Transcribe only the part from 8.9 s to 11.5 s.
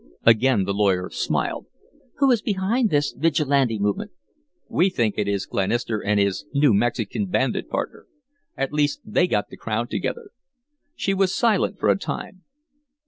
they got the crowd together." She was